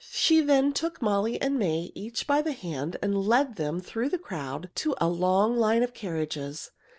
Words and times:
She 0.09 0.41
then 0.41 0.73
took 0.73 0.99
Molly 0.99 1.39
and 1.39 1.59
May 1.59 1.91
each 1.93 2.25
by 2.25 2.41
the 2.41 2.53
hand 2.53 2.97
and 3.03 3.15
led 3.23 3.57
them 3.57 3.79
through 3.79 4.09
the 4.09 4.17
crowd 4.17 4.71
to 4.77 4.95
a 4.97 5.07
long 5.07 5.55
line 5.55 5.83
of 5.83 5.93
carriages. 5.93 6.71